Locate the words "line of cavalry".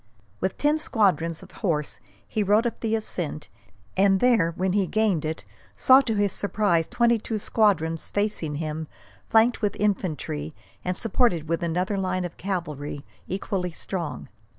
11.99-13.05